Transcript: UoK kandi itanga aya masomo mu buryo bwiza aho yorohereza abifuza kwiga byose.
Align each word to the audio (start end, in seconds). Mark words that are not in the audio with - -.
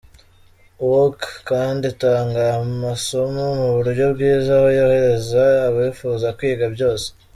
UoK 0.87 1.21
kandi 1.49 1.83
itanga 1.93 2.37
aya 2.45 2.59
masomo 2.85 3.43
mu 3.59 3.67
buryo 3.75 4.03
bwiza 4.13 4.49
aho 4.57 4.67
yorohereza 4.77 5.41
abifuza 5.67 6.27
kwiga 6.37 6.65
byose. 6.75 7.07